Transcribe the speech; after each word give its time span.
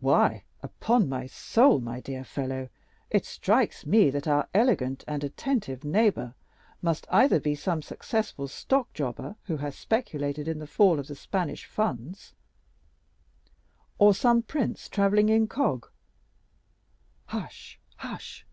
"Why, 0.00 0.44
upon 0.62 1.06
my 1.06 1.26
soul, 1.26 1.80
my 1.80 2.00
dear 2.00 2.24
fellow, 2.24 2.70
it 3.10 3.26
strikes 3.26 3.84
me 3.84 4.08
that 4.08 4.26
our 4.26 4.48
elegant 4.54 5.04
and 5.06 5.22
attentive 5.22 5.84
neighbor 5.84 6.32
must 6.80 7.06
either 7.10 7.38
be 7.38 7.54
some 7.54 7.82
successful 7.82 8.48
stock 8.48 8.90
jobber 8.94 9.36
who 9.48 9.58
has 9.58 9.76
speculated 9.76 10.48
in 10.48 10.60
the 10.60 10.66
fall 10.66 10.98
of 10.98 11.08
the 11.08 11.14
Spanish 11.14 11.66
funds, 11.66 12.32
or 13.98 14.14
some 14.14 14.40
prince 14.40 14.88
travelling 14.88 15.26
incog." 15.28 15.90
"Hush, 17.26 17.78
hush!" 17.98 18.46